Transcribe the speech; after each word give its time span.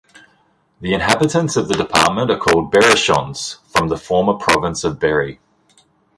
The 0.79 0.95
inhabitants 0.95 1.55
of 1.57 1.67
the 1.67 1.75
department 1.75 2.31
are 2.31 2.35
called 2.39 2.73
"Berrichons" 2.73 3.57
from 3.67 3.87
the 3.89 3.97
former 3.99 4.33
province 4.33 4.83
of 4.83 4.97
Berry. 4.99 5.39